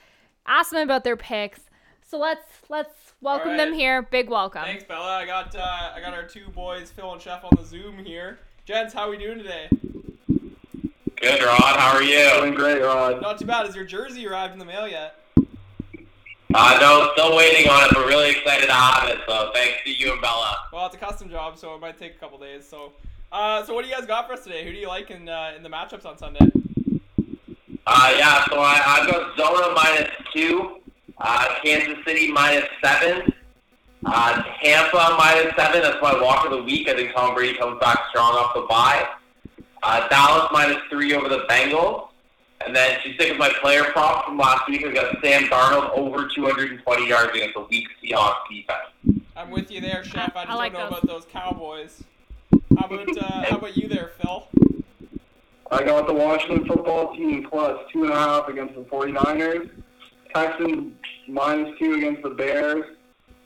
ask 0.46 0.72
them 0.72 0.82
about 0.82 1.04
their 1.04 1.16
picks. 1.16 1.60
So 2.02 2.18
let's 2.18 2.44
let's 2.68 3.12
welcome 3.20 3.50
right. 3.50 3.56
them 3.56 3.72
here. 3.72 4.02
Big 4.02 4.28
welcome. 4.28 4.64
Thanks, 4.64 4.82
Bella. 4.82 5.18
I 5.18 5.26
got 5.26 5.54
uh, 5.54 5.92
I 5.94 6.00
got 6.00 6.12
our 6.12 6.24
two 6.24 6.48
boys, 6.48 6.90
Phil 6.90 7.12
and 7.12 7.22
Chef, 7.22 7.44
on 7.44 7.52
the 7.56 7.64
Zoom 7.64 7.98
here. 7.98 8.40
Gents, 8.64 8.92
how 8.92 9.06
are 9.06 9.10
we 9.10 9.16
doing 9.16 9.38
today? 9.38 9.68
Good, 11.20 11.42
Rod. 11.42 11.58
How 11.78 11.94
are 11.94 12.02
you? 12.02 12.30
Doing 12.40 12.54
great, 12.54 12.80
Rod. 12.80 13.20
Not 13.20 13.38
too 13.38 13.44
bad. 13.44 13.66
Has 13.66 13.76
your 13.76 13.84
jersey 13.84 14.26
arrived 14.26 14.52
in 14.54 14.58
the 14.58 14.64
mail 14.64 14.88
yet? 14.88 15.16
Uh, 16.52 16.78
no, 16.80 17.10
still 17.12 17.36
waiting 17.36 17.68
on 17.68 17.84
it, 17.84 17.90
but 17.92 18.06
really 18.06 18.30
excited 18.30 18.66
to 18.66 18.72
have 18.72 19.08
it. 19.08 19.18
So 19.28 19.50
thanks 19.54 19.78
to 19.84 19.92
you 19.92 20.12
and 20.12 20.20
Bella. 20.20 20.56
Well, 20.72 20.86
it's 20.86 20.96
a 20.96 20.98
custom 20.98 21.28
job, 21.28 21.58
so 21.58 21.74
it 21.74 21.80
might 21.80 21.98
take 21.98 22.16
a 22.16 22.18
couple 22.18 22.38
days. 22.38 22.66
So, 22.66 22.92
uh, 23.30 23.62
so 23.64 23.74
what 23.74 23.82
do 23.84 23.90
you 23.90 23.94
guys 23.94 24.06
got 24.06 24.26
for 24.26 24.32
us 24.32 24.42
today? 24.42 24.64
Who 24.64 24.72
do 24.72 24.78
you 24.78 24.88
like 24.88 25.10
in 25.10 25.28
uh, 25.28 25.52
in 25.56 25.62
the 25.62 25.68
matchups 25.68 26.06
on 26.06 26.16
Sunday? 26.18 26.40
Uh, 27.86 28.14
yeah, 28.16 28.44
so 28.46 28.58
I 28.58 28.80
I 28.84 29.06
got 29.06 29.36
Zona 29.36 29.74
minus 29.74 30.10
two, 30.34 30.78
uh, 31.18 31.54
Kansas 31.62 31.98
City 32.04 32.32
minus 32.32 32.64
seven, 32.82 33.32
Uh, 34.06 34.42
Tampa 34.62 35.16
minus 35.18 35.54
seven. 35.54 35.82
That's 35.82 36.02
my 36.02 36.20
walk 36.20 36.46
of 36.46 36.50
the 36.50 36.62
week. 36.62 36.88
I 36.88 36.94
think 36.94 37.12
Tom 37.14 37.34
Brady 37.34 37.58
comes 37.58 37.78
back 37.80 37.98
strong 38.10 38.32
off 38.34 38.54
the 38.54 38.62
bye. 38.62 39.06
Uh, 39.82 40.08
Dallas 40.08 40.48
minus 40.52 40.78
three 40.90 41.14
over 41.14 41.28
the 41.28 41.44
Bengals. 41.48 42.08
And 42.64 42.76
then 42.76 43.00
to 43.02 43.14
stick 43.14 43.30
with 43.30 43.38
my 43.38 43.50
player 43.62 43.84
prop 43.84 44.26
from 44.26 44.36
last 44.36 44.68
week, 44.68 44.84
we 44.84 44.92
got 44.92 45.16
Sam 45.24 45.44
Darnold 45.44 45.90
over 45.96 46.28
220 46.28 47.08
yards 47.08 47.30
against 47.34 47.54
the 47.54 47.62
weak 47.70 47.88
Seahawks 48.02 48.34
defense. 48.50 49.24
I'm 49.34 49.50
with 49.50 49.70
you 49.70 49.80
there, 49.80 50.04
Chef. 50.04 50.36
I 50.36 50.40
I 50.40 50.44
just 50.44 50.58
like 50.58 50.72
don't 50.74 50.90
know 50.90 50.90
those. 50.90 51.04
about 51.04 51.06
those 51.06 51.24
Cowboys. 51.32 52.02
How 52.78 52.86
about 52.86 53.16
uh, 53.16 53.44
how 53.48 53.56
about 53.56 53.76
you 53.78 53.88
there, 53.88 54.10
Phil? 54.20 54.46
I 55.70 55.82
got 55.84 56.06
the 56.06 56.12
Washington 56.12 56.66
football 56.66 57.16
team 57.16 57.46
plus 57.48 57.78
two 57.92 58.04
and 58.04 58.12
a 58.12 58.16
half 58.16 58.48
against 58.48 58.74
the 58.74 58.82
49ers. 58.82 59.70
Texans 60.34 60.92
minus 61.28 61.78
two 61.78 61.94
against 61.94 62.22
the 62.22 62.30
Bears. 62.30 62.84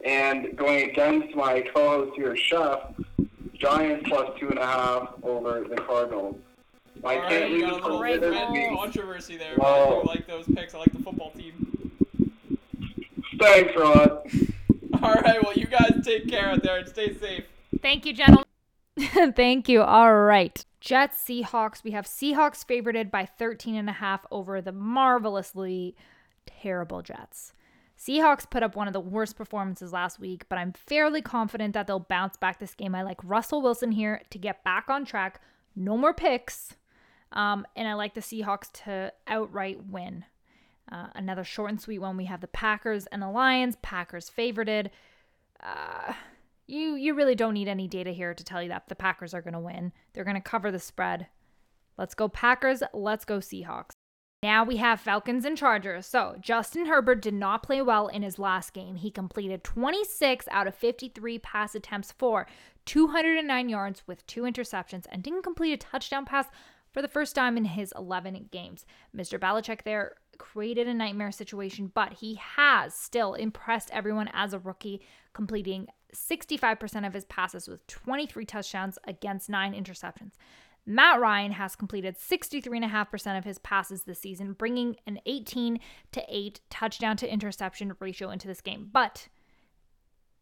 And 0.05 0.57
going 0.57 0.91
against 0.91 1.35
my 1.37 1.63
co-host 1.75 2.13
here, 2.17 2.37
Chef, 2.37 2.81
Giants 3.65 4.07
plus 4.09 4.31
two 4.39 4.49
and 4.51 4.59
a 4.59 4.67
half 4.67 5.09
over 5.23 5.65
the 5.69 5.77
Cardinals. 5.77 6.37
I 7.03 7.17
All 7.17 7.21
right, 7.23 7.29
can't 7.31 7.51
you 7.51 7.57
leave 7.57 7.65
got 7.65 7.73
a 7.73 7.75
little 7.77 7.91
for 7.99 7.99
Great 7.99 8.21
this 8.21 8.51
week. 8.51 8.69
controversy 8.79 9.37
there. 9.39 9.55
but 9.57 9.67
I 9.67 9.89
do 9.89 10.03
like 10.07 10.27
those 10.27 10.45
picks. 10.55 10.75
I 10.75 10.79
like 10.79 10.93
the 10.93 11.03
football 11.03 11.31
team. 11.31 11.91
Thanks, 13.41 13.73
Rod. 13.77 14.27
All 15.03 15.15
right, 15.15 15.43
well, 15.43 15.55
you 15.55 15.67
guys 15.67 16.03
take 16.05 16.29
care 16.29 16.49
out 16.51 16.63
there 16.63 16.77
and 16.79 16.89
stay 16.89 17.17
safe. 17.19 17.45
Thank 17.83 18.05
you, 18.07 18.13
gentlemen. 18.13 18.45
Thank 19.35 19.69
you. 19.69 19.83
All 19.83 20.15
right. 20.15 20.65
Jets, 20.81 21.23
Seahawks. 21.27 21.83
We 21.83 21.93
have 21.93 22.05
Seahawks 22.07 22.65
favorited 22.65 23.11
by 23.11 23.25
13 23.25 23.75
and 23.75 23.89
a 23.89 23.93
half 23.95 24.27
over 24.31 24.61
the 24.61 24.73
marvelously 24.73 25.97
terrible 26.47 27.01
Jets. 27.03 27.53
Seahawks 27.99 28.49
put 28.49 28.63
up 28.63 28.77
one 28.77 28.87
of 28.87 28.93
the 28.93 29.01
worst 29.01 29.37
performances 29.37 29.93
last 29.93 30.19
week, 30.19 30.47
but 30.49 30.59
I'm 30.59 30.73
fairly 30.73 31.23
confident 31.23 31.75
that 31.75 31.87
they'll 31.87 32.01
bounce 32.01 32.37
back 32.37 32.59
this 32.59 32.75
game. 32.75 32.95
I 32.95 33.03
like 33.03 33.19
Russell 33.23 33.63
Wilson 33.63 33.93
here 33.93 34.23
to 34.31 34.39
get 34.39 34.65
back 34.65 34.89
on 34.89 35.05
track. 35.05 35.41
No 35.77 35.97
more 35.97 36.13
picks. 36.13 36.75
Um, 37.33 37.67
and 37.77 37.89
I 37.89 37.95
like 37.95 38.15
the 38.15 38.21
Seahawks 38.21 38.71
to 38.85 39.13
outright 39.27 39.87
win. 39.87 40.25
Uh, 40.91 41.09
another 41.15 41.45
short 41.45 41.71
and 41.71 41.81
sweet 41.81 42.01
one. 42.01 42.17
We 42.17 42.27
have 42.27 42.41
the 42.41 42.49
Packers 42.49 43.07
and 43.07 43.23
the 43.23 43.31
Lions. 43.31 43.77
Packers 43.83 44.31
favorited. 44.31 44.91
Uh, 45.63 46.13
you 46.67 46.95
you 46.95 47.15
really 47.15 47.35
don't 47.35 47.55
need 47.55 47.69
any 47.69 47.89
data 47.89 48.11
here 48.11 48.35
to 48.35 48.45
tell 48.45 48.63
you 48.63 48.69
that 48.69 48.89
the 48.89 48.95
Packers 48.95 49.35
are 49.35 49.43
going 49.43 49.55
to 49.55 49.61
win. 49.61 49.93
They're 50.13 50.25
going 50.25 50.37
to 50.37 50.41
cover 50.41 50.71
the 50.71 50.79
spread. 50.79 51.27
Let's 51.97 52.15
go 52.15 52.29
Packers. 52.29 52.83
Let's 52.93 53.25
go 53.25 53.39
Seahawks. 53.39 53.94
Now 54.45 54.63
we 54.63 54.77
have 54.77 55.01
Falcons 55.01 55.47
and 55.47 55.57
Chargers. 55.57 56.05
So, 56.05 56.37
Justin 56.39 56.85
Herbert 56.85 57.23
did 57.23 57.33
not 57.33 57.63
play 57.63 57.81
well 57.81 58.09
in 58.09 58.23
his 58.23 58.39
last 58.39 58.75
game. 58.75 58.97
He 58.97 59.11
completed 59.11 59.65
26 59.65 60.47
out 60.51 60.67
of 60.67 60.75
53 60.75 61.39
pass 61.39 61.75
attempts 61.75 62.13
for 62.13 62.47
209 62.85 63.69
yards 63.71 64.03
with 64.07 64.27
two 64.27 64.43
interceptions 64.43 65.07
and 65.11 65.23
didn't 65.23 65.45
complete 65.45 65.73
a 65.73 65.79
touchdown 65.79 66.27
pass 66.27 66.45
for 66.93 67.01
the 67.01 67.09
first 67.09 67.35
time 67.35 67.57
in 67.57 67.65
his 67.65 67.95
11 67.97 68.51
games. 68.53 68.85
Mr. 69.17 69.39
Belichick 69.39 69.83
there 69.85 70.17
created 70.37 70.89
a 70.89 70.93
nightmare 70.93 71.33
situation, 71.33 71.91
but 71.95 72.13
he 72.13 72.35
has 72.35 72.93
still 72.93 73.33
impressed 73.33 73.89
everyone 73.93 74.29
as 74.35 74.53
a 74.53 74.59
rookie, 74.59 75.01
completing 75.33 75.87
65% 76.15 77.07
of 77.07 77.15
his 77.15 77.25
passes 77.25 77.67
with 77.67 77.87
23 77.87 78.45
touchdowns 78.45 78.99
against 79.07 79.49
nine 79.49 79.73
interceptions. 79.73 80.33
Matt 80.87 81.21
Ryan 81.21 81.53
has 81.53 81.77
completed 81.77 82.19
63.5% 82.19 83.39
of 83.39 83.45
his 83.45 83.59
passes 83.59 84.03
this 84.03 84.21
season, 84.21 84.53
bringing 84.53 84.97
an 85.07 85.19
18 85.25 85.81
to 86.13 86.25
8 86.29 86.61
touchdown 86.69 87.17
to 87.19 87.33
interception 87.33 87.95
ratio 88.01 88.31
into 88.31 88.47
this 88.47 88.61
game. 88.61 88.91
But 88.93 89.29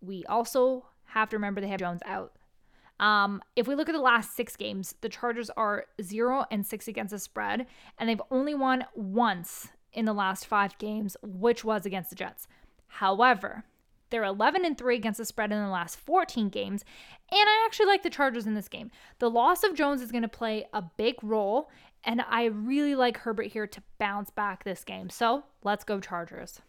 we 0.00 0.25
also 0.26 0.87
have 1.06 1.28
to 1.30 1.37
remember 1.37 1.61
they 1.61 1.68
have 1.68 1.80
Jones 1.80 2.02
out. 2.04 2.32
Um, 2.99 3.42
if 3.56 3.66
we 3.66 3.75
look 3.75 3.88
at 3.88 3.94
the 3.94 4.00
last 4.00 4.34
six 4.34 4.56
games, 4.56 4.94
the 5.00 5.08
Chargers 5.08 5.50
are 5.50 5.87
0 6.00 6.44
and 6.50 6.66
6 6.66 6.88
against 6.88 7.12
the 7.12 7.18
spread, 7.18 7.66
and 7.99 8.08
they've 8.08 8.22
only 8.30 8.54
won 8.54 8.84
once 8.94 9.68
in 9.92 10.04
the 10.04 10.12
last 10.12 10.46
five 10.46 10.76
games, 10.78 11.16
which 11.22 11.64
was 11.64 11.87
against 11.87 12.11
the 12.11 12.16
Jets. 12.16 12.49
However, 12.87 13.64
they're 14.12 14.23
11 14.23 14.64
and 14.64 14.78
3 14.78 14.95
against 14.95 15.19
the 15.19 15.25
spread 15.25 15.50
in 15.50 15.61
the 15.61 15.69
last 15.69 15.99
14 15.99 16.49
games, 16.50 16.85
and 17.33 17.49
I 17.49 17.64
actually 17.66 17.87
like 17.87 18.04
the 18.04 18.11
Chargers 18.11 18.47
in 18.47 18.54
this 18.54 18.69
game. 18.69 18.92
The 19.19 19.31
loss 19.31 19.64
of 19.64 19.75
Jones 19.75 20.00
is 20.00 20.12
going 20.12 20.23
to 20.23 20.28
play 20.28 20.66
a 20.73 20.83
big 20.83 21.16
role, 21.23 21.69
and 22.04 22.21
I 22.28 22.45
really 22.45 22.95
like 22.95 23.16
Herbert 23.16 23.49
here 23.49 23.66
to 23.66 23.83
bounce 23.99 24.31
back 24.31 24.62
this 24.62 24.85
game. 24.85 25.11
So 25.11 25.42
let's 25.64 25.83
go, 25.83 25.99
Chargers. 25.99 26.61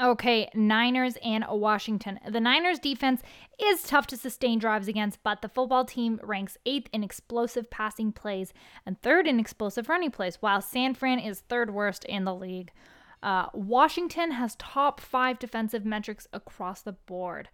Okay, 0.00 0.48
Niners 0.54 1.16
and 1.24 1.44
Washington. 1.48 2.20
The 2.28 2.38
Niners 2.38 2.78
defense 2.78 3.20
is 3.58 3.82
tough 3.82 4.06
to 4.08 4.16
sustain 4.16 4.60
drives 4.60 4.86
against, 4.86 5.20
but 5.24 5.42
the 5.42 5.48
football 5.48 5.84
team 5.84 6.20
ranks 6.22 6.56
eighth 6.66 6.88
in 6.92 7.02
explosive 7.02 7.68
passing 7.68 8.12
plays 8.12 8.52
and 8.86 9.00
third 9.02 9.26
in 9.26 9.40
explosive 9.40 9.88
running 9.88 10.12
plays, 10.12 10.36
while 10.40 10.60
San 10.60 10.94
Fran 10.94 11.18
is 11.18 11.40
third 11.40 11.74
worst 11.74 12.04
in 12.04 12.24
the 12.24 12.34
league. 12.34 12.70
Uh, 13.22 13.46
Washington 13.52 14.32
has 14.32 14.54
top 14.56 15.00
five 15.00 15.38
defensive 15.38 15.84
metrics 15.84 16.26
across 16.32 16.82
the 16.82 16.92
board. 16.92 17.48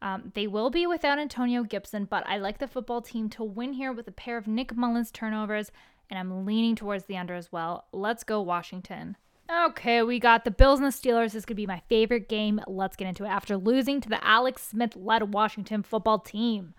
Um, 0.00 0.32
they 0.34 0.46
will 0.46 0.70
be 0.70 0.86
without 0.86 1.18
Antonio 1.18 1.64
Gibson, 1.64 2.04
but 2.04 2.24
I 2.26 2.38
like 2.38 2.58
the 2.58 2.68
football 2.68 3.02
team 3.02 3.28
to 3.30 3.42
win 3.42 3.72
here 3.72 3.92
with 3.92 4.06
a 4.06 4.12
pair 4.12 4.36
of 4.36 4.46
Nick 4.46 4.76
Mullens 4.76 5.10
turnovers, 5.10 5.72
and 6.08 6.18
I'm 6.18 6.46
leaning 6.46 6.76
towards 6.76 7.04
the 7.04 7.16
under 7.16 7.34
as 7.34 7.50
well. 7.50 7.86
Let's 7.92 8.22
go, 8.22 8.40
Washington. 8.40 9.16
Okay, 9.50 10.02
we 10.02 10.18
got 10.18 10.44
the 10.44 10.50
Bills 10.50 10.78
and 10.78 10.86
the 10.86 10.96
Steelers. 10.96 11.32
This 11.32 11.46
could 11.46 11.56
be 11.56 11.66
my 11.66 11.80
favorite 11.88 12.28
game. 12.28 12.60
Let's 12.66 12.96
get 12.96 13.08
into 13.08 13.24
it. 13.24 13.28
After 13.28 13.56
losing 13.56 14.00
to 14.02 14.08
the 14.08 14.22
Alex 14.24 14.62
Smith 14.62 14.94
led 14.94 15.32
Washington 15.32 15.82
football 15.82 16.18
team, 16.18 16.74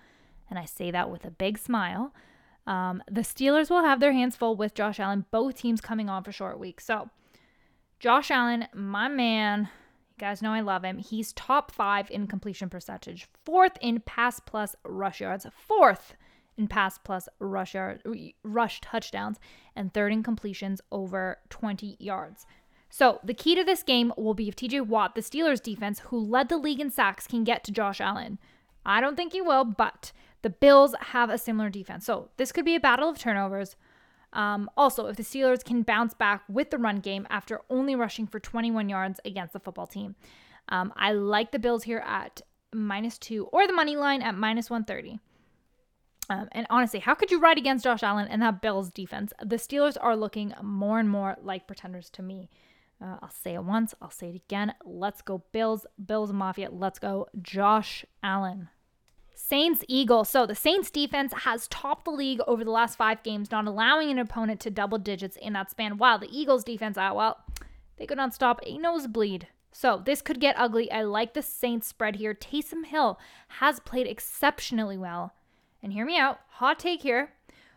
and 0.50 0.60
I 0.60 0.66
say 0.66 0.92
that 0.92 1.10
with 1.10 1.26
a 1.26 1.32
big 1.32 1.58
smile, 1.58 2.14
um, 2.68 3.02
the 3.10 3.22
Steelers 3.22 3.72
will 3.72 3.84
have 3.84 4.00
their 4.00 4.14
hands 4.14 4.36
full 4.36 4.56
with 4.56 4.76
Josh 4.76 5.00
Allen, 5.00 5.26
both 5.32 5.56
teams 5.56 5.82
coming 5.82 6.10
on 6.10 6.24
for 6.24 6.32
short 6.32 6.60
weeks. 6.60 6.86
So, 6.86 7.10
Josh 8.00 8.32
Allen, 8.32 8.66
my 8.74 9.10
man, 9.10 9.64
you 9.64 10.18
guys 10.18 10.42
know 10.42 10.54
I 10.54 10.62
love 10.62 10.86
him. 10.86 11.00
He's 11.00 11.34
top 11.34 11.70
five 11.70 12.10
in 12.10 12.28
completion 12.28 12.70
percentage, 12.70 13.28
fourth 13.44 13.78
in 13.82 14.00
pass 14.00 14.40
plus 14.40 14.74
rush 14.86 15.20
yards, 15.20 15.46
fourth 15.68 16.16
in 16.58 16.68
pass 16.68 16.98
plus 16.98 17.28
rush 17.40 17.74
yard, 17.74 18.02
rush 18.44 18.80
touchdowns, 18.80 19.38
and 19.76 19.94
third 19.94 20.14
in 20.14 20.24
completions 20.24 20.80
over 20.94 21.40
20 21.50 21.98
yards. 22.00 22.46
So 22.90 23.20
the 23.22 23.34
key 23.34 23.54
to 23.56 23.66
this 23.66 23.84
game 23.84 24.14
will 24.18 24.34
be 24.34 24.48
if 24.48 24.56
TJ 24.56 24.88
Watt, 24.88 25.14
the 25.14 25.22
Steelers 25.22 25.62
defense, 25.62 26.00
who 26.00 26.18
led 26.18 26.48
the 26.48 26.58
league 26.58 26.80
in 26.80 26.90
sacks, 26.90 27.28
can 27.28 27.44
get 27.44 27.66
to 27.66 27.72
Josh 27.72 28.00
Allen. 28.00 28.40
I 28.86 29.02
don't 29.02 29.18
think 29.18 29.34
he 29.34 29.42
will, 29.42 29.66
but 29.66 30.14
the 30.42 30.50
Bills 30.50 30.96
have 31.00 31.30
a 31.30 31.38
similar 31.38 31.70
defense. 31.70 32.06
So 32.06 32.30
this 32.38 32.54
could 32.54 32.66
be 32.66 32.76
a 32.76 32.80
battle 32.80 33.10
of 33.10 33.20
turnovers. 33.20 33.76
Um, 34.34 34.70
also, 34.78 35.08
if 35.08 35.18
the 35.18 35.24
Steelers 35.24 35.64
can 35.64 35.82
bounce 35.82 36.14
back 36.14 36.44
with 36.48 36.70
the 36.70 36.78
run 36.78 36.98
game 36.98 37.26
after 37.30 37.62
only 37.70 37.96
rushing 37.96 38.28
for 38.28 38.40
21 38.40 38.90
yards 38.90 39.20
against 39.26 39.54
the 39.54 39.60
football 39.60 39.88
team, 39.88 40.16
um, 40.70 40.94
I 40.96 41.14
like 41.14 41.52
the 41.52 41.60
Bills 41.60 41.84
here 41.84 42.04
at 42.06 42.42
minus 42.74 43.18
two 43.18 43.46
or 43.46 43.66
the 43.66 43.74
money 43.74 43.96
line 43.96 44.22
at 44.22 44.36
minus 44.36 44.70
130. 44.70 45.20
Um, 46.30 46.48
and 46.52 46.68
honestly, 46.70 47.00
how 47.00 47.16
could 47.16 47.32
you 47.32 47.40
ride 47.40 47.58
against 47.58 47.84
Josh 47.84 48.04
Allen 48.04 48.28
and 48.28 48.42
that 48.44 48.62
Bills 48.62 48.92
defense? 48.92 49.34
The 49.44 49.56
Steelers 49.56 49.98
are 50.00 50.16
looking 50.16 50.54
more 50.62 51.00
and 51.00 51.10
more 51.10 51.36
like 51.42 51.66
pretenders 51.66 52.10
to 52.12 52.22
me. 52.22 52.50
Uh, 53.02 53.18
I'll 53.22 53.32
say 53.32 53.56
it 53.56 53.64
once, 53.64 53.96
I'll 54.02 54.12
say 54.12 54.30
it 54.30 54.36
again. 54.36 54.74
Let's 54.86 55.22
go, 55.22 55.44
Bills, 55.52 55.86
Bills 56.04 56.32
Mafia. 56.32 56.70
Let's 56.70 57.00
go, 57.00 57.28
Josh 57.42 58.06
Allen. 58.22 58.70
Saints 59.42 59.86
Eagles. 59.88 60.30
So 60.30 60.46
the 60.46 60.54
Saints 60.54 60.92
defense 60.92 61.32
has 61.34 61.70
topped 61.70 62.04
the 62.04 62.12
league 62.12 62.42
over 62.46 62.66
the 62.66 62.72
last 62.72 62.98
five 62.98 63.24
games, 63.24 63.50
not 63.50 63.66
allowing 63.66 64.12
an 64.12 64.20
opponent 64.20 64.60
to 64.60 64.70
double 64.70 64.98
digits 64.98 65.38
in 65.38 65.54
that 65.54 65.72
span. 65.72 65.98
While 65.98 66.20
the 66.20 66.30
Eagles 66.30 66.66
defense, 66.66 66.98
uh, 66.98 67.12
well, 67.16 67.38
they 67.98 68.06
could 68.06 68.18
not 68.18 68.34
stop 68.34 68.60
a 68.64 68.78
nosebleed. 68.78 69.48
So 69.72 70.04
this 70.06 70.22
could 70.22 70.42
get 70.42 70.60
ugly. 70.60 70.92
I 70.92 71.04
like 71.04 71.34
the 71.34 71.42
Saints 71.42 71.88
spread 71.88 72.18
here. 72.18 72.34
Taysom 72.34 72.86
Hill 72.86 73.18
has 73.48 73.80
played 73.80 74.08
exceptionally 74.08 74.98
well. 74.98 75.34
And 75.82 75.94
hear 75.94 76.06
me 76.06 76.20
out, 76.20 76.42
hot 76.50 76.78
take 76.78 77.02
here. 77.02 77.32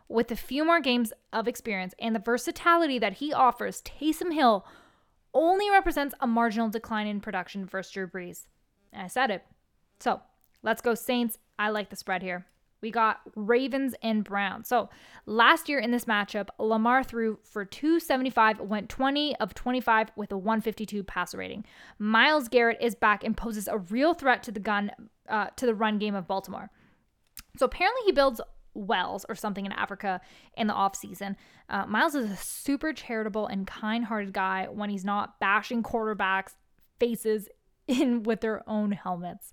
With 0.08 0.32
a 0.32 0.36
few 0.36 0.64
more 0.64 0.80
games 0.80 1.12
of 1.32 1.46
experience 1.46 1.94
and 1.98 2.14
the 2.14 2.18
versatility 2.20 2.98
that 2.98 3.14
he 3.14 3.32
offers, 3.32 3.82
Taysom 3.82 4.34
Hill 4.34 4.66
only 5.32 5.70
represents 5.70 6.14
a 6.20 6.26
marginal 6.26 6.68
decline 6.68 7.06
in 7.06 7.20
production 7.20 7.64
versus 7.64 7.92
Drew 7.92 8.08
Brees. 8.08 8.46
And 8.92 9.02
I 9.02 9.06
said 9.06 9.30
it. 9.30 9.44
So 10.00 10.20
let's 10.62 10.82
go 10.82 10.94
Saints. 10.94 11.38
I 11.62 11.70
like 11.70 11.90
the 11.90 11.96
spread 11.96 12.22
here. 12.22 12.44
We 12.80 12.90
got 12.90 13.20
Ravens 13.36 13.94
and 14.02 14.24
Browns. 14.24 14.66
So 14.66 14.90
last 15.26 15.68
year 15.68 15.78
in 15.78 15.92
this 15.92 16.06
matchup, 16.06 16.48
Lamar 16.58 17.04
threw 17.04 17.38
for 17.44 17.64
275, 17.64 18.58
went 18.58 18.88
20 18.88 19.36
of 19.36 19.54
25 19.54 20.10
with 20.16 20.32
a 20.32 20.36
152 20.36 21.04
passer 21.04 21.38
rating. 21.38 21.64
Myles 22.00 22.48
Garrett 22.48 22.78
is 22.80 22.96
back 22.96 23.22
and 23.22 23.36
poses 23.36 23.68
a 23.68 23.78
real 23.78 24.12
threat 24.12 24.42
to 24.42 24.50
the 24.50 24.58
gun 24.58 24.90
uh, 25.28 25.46
to 25.54 25.66
the 25.66 25.74
run 25.74 25.98
game 25.98 26.16
of 26.16 26.26
Baltimore. 26.26 26.68
So 27.56 27.66
apparently 27.66 28.02
he 28.06 28.10
builds 28.10 28.40
wells 28.74 29.24
or 29.28 29.36
something 29.36 29.64
in 29.64 29.70
Africa 29.70 30.20
in 30.56 30.66
the 30.66 30.74
off 30.74 30.96
season. 30.96 31.36
Uh, 31.68 31.86
Myles 31.86 32.16
is 32.16 32.32
a 32.32 32.36
super 32.36 32.92
charitable 32.92 33.46
and 33.46 33.68
kind-hearted 33.68 34.32
guy 34.32 34.66
when 34.68 34.90
he's 34.90 35.04
not 35.04 35.38
bashing 35.38 35.84
quarterbacks' 35.84 36.56
faces 36.98 37.48
in 37.86 38.24
with 38.24 38.40
their 38.40 38.68
own 38.68 38.90
helmets. 38.90 39.52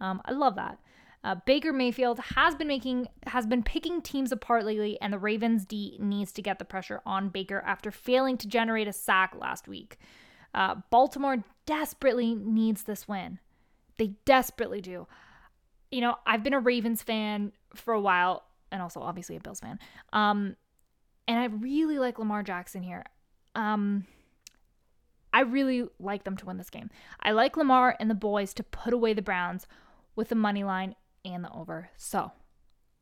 Um, 0.00 0.22
I 0.24 0.30
love 0.30 0.54
that. 0.54 0.78
Uh, 1.24 1.34
Baker 1.46 1.72
Mayfield 1.72 2.20
has 2.36 2.54
been 2.54 2.68
making 2.68 3.08
has 3.26 3.46
been 3.46 3.62
picking 3.62 4.00
teams 4.00 4.30
apart 4.30 4.64
lately, 4.64 4.98
and 5.00 5.12
the 5.12 5.18
Ravens 5.18 5.64
D 5.64 5.96
needs 6.00 6.32
to 6.32 6.42
get 6.42 6.58
the 6.58 6.64
pressure 6.64 7.00
on 7.04 7.28
Baker 7.28 7.62
after 7.66 7.90
failing 7.90 8.36
to 8.38 8.46
generate 8.48 8.86
a 8.86 8.92
sack 8.92 9.34
last 9.36 9.66
week. 9.66 9.98
Uh, 10.54 10.76
Baltimore 10.90 11.44
desperately 11.66 12.34
needs 12.34 12.84
this 12.84 13.08
win. 13.08 13.40
They 13.96 14.14
desperately 14.24 14.80
do. 14.80 15.06
You 15.90 16.02
know, 16.02 16.16
I've 16.24 16.44
been 16.44 16.54
a 16.54 16.60
Ravens 16.60 17.02
fan 17.02 17.52
for 17.74 17.92
a 17.94 18.00
while, 18.00 18.44
and 18.70 18.80
also 18.80 19.00
obviously 19.00 19.36
a 19.36 19.40
Bills 19.40 19.60
fan. 19.60 19.78
Um, 20.12 20.56
and 21.26 21.38
I 21.38 21.46
really 21.46 21.98
like 21.98 22.18
Lamar 22.18 22.42
Jackson 22.44 22.82
here. 22.82 23.04
Um, 23.54 24.06
I 25.32 25.40
really 25.40 25.88
like 25.98 26.24
them 26.24 26.36
to 26.36 26.46
win 26.46 26.58
this 26.58 26.70
game. 26.70 26.90
I 27.20 27.32
like 27.32 27.56
Lamar 27.56 27.96
and 27.98 28.08
the 28.08 28.14
boys 28.14 28.54
to 28.54 28.62
put 28.62 28.94
away 28.94 29.14
the 29.14 29.22
Browns 29.22 29.66
with 30.14 30.28
the 30.28 30.34
money 30.34 30.64
line 30.64 30.94
and 31.24 31.44
the 31.44 31.52
over. 31.52 31.90
So 31.96 32.32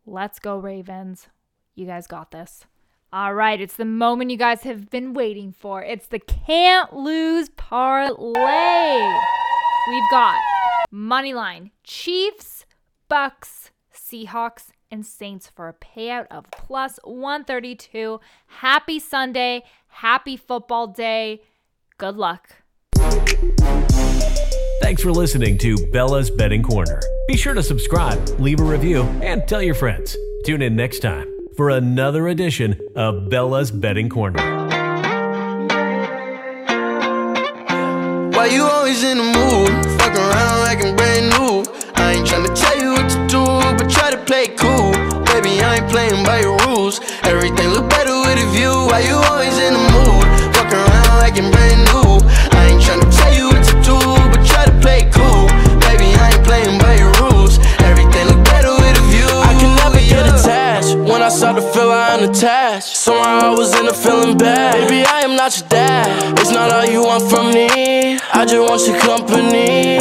let's 0.04 0.38
go, 0.38 0.58
Ravens. 0.58 1.28
You 1.74 1.86
guys 1.86 2.06
got 2.06 2.30
this. 2.30 2.64
All 3.12 3.34
right, 3.34 3.60
it's 3.60 3.76
the 3.76 3.84
moment 3.84 4.30
you 4.30 4.36
guys 4.36 4.62
have 4.62 4.90
been 4.90 5.14
waiting 5.14 5.52
for. 5.52 5.82
It's 5.82 6.06
the 6.06 6.18
can't 6.18 6.92
lose 6.94 7.48
parlay. 7.50 9.00
We've 9.88 10.10
got 10.10 10.40
money 10.90 11.32
line 11.32 11.70
Chiefs, 11.84 12.66
Bucks, 13.08 13.70
Seahawks, 13.94 14.68
and 14.90 15.06
Saints 15.06 15.50
for 15.54 15.68
a 15.68 15.74
payout 15.74 16.26
of 16.30 16.50
plus 16.50 16.98
132. 17.04 18.20
Happy 18.46 18.98
Sunday. 18.98 19.62
Happy 19.88 20.36
football 20.36 20.88
day. 20.88 21.42
Good 21.98 22.16
luck. 22.16 22.56
Thanks 24.82 25.02
for 25.02 25.12
listening 25.12 25.58
to 25.58 25.76
Bella's 25.90 26.30
Betting 26.30 26.62
Corner. 26.62 27.00
Be 27.26 27.36
sure 27.36 27.54
to 27.54 27.62
subscribe, 27.62 28.28
leave 28.38 28.60
a 28.60 28.62
review, 28.62 29.02
and 29.20 29.42
tell 29.48 29.60
your 29.60 29.74
friends. 29.74 30.16
Tune 30.44 30.62
in 30.62 30.76
next 30.76 31.00
time 31.00 31.26
for 31.56 31.70
another 31.70 32.28
edition 32.28 32.78
of 32.94 33.28
Bella's 33.28 33.72
Betting 33.72 34.08
Corner. 34.08 34.38
Why 38.30 38.46
you 38.46 38.62
always 38.62 39.02
in 39.02 39.18
the 39.18 39.24
mood? 39.24 39.70
Fuck 39.98 40.14
around 40.14 40.60
like 40.60 40.84
I'm 40.84 40.94
brand 40.94 41.30
new. 41.30 41.64
I 41.96 42.12
ain't 42.12 42.28
tryna 42.28 42.54
tell 42.54 42.78
you 42.78 42.92
what 42.92 43.10
to 43.10 43.26
do, 43.26 43.44
but 43.76 43.90
try 43.90 44.12
to 44.12 44.18
play 44.24 44.46
cool. 44.54 44.92
Baby, 45.24 45.60
I 45.60 45.78
ain't 45.78 45.90
playing 45.90 46.24
by 46.24 46.42
your 46.42 46.56
rules. 46.58 47.00
Everything 47.24 47.70
look 47.70 47.90
better 47.90 48.14
with 48.20 48.38
a 48.38 48.46
view. 48.52 48.70
Why 48.70 49.00
you 49.00 49.16
always 49.16 49.58
in 49.58 49.72
the 49.72 49.80
mood? 49.80 50.54
Fuck 50.54 50.72
around 50.72 51.18
like 51.18 51.36
I'm 51.36 51.50
brand 51.50 51.70
new. 51.70 51.75
I 65.46 65.48
your 65.48 65.68
dad. 65.68 66.38
It's 66.40 66.50
not 66.50 66.72
all 66.72 66.84
you 66.84 67.04
want 67.04 67.22
from 67.30 67.54
me. 67.54 68.18
I 68.34 68.44
just 68.44 68.58
want 68.58 68.84
your 68.84 68.98
company. 68.98 69.95